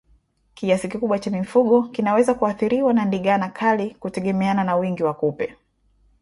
Kiasi 0.53 0.87
kikubwa 0.87 1.19
cha 1.19 1.31
mifugo 1.31 1.83
kinaweza 1.83 2.33
kuathiriwa 2.33 2.93
na 2.93 3.05
ndigana 3.05 3.49
kali 3.49 3.91
kutegemeana 3.95 4.63
na 4.63 4.75
wingi 4.75 5.03
wa 5.03 5.13
kupe 5.13 5.55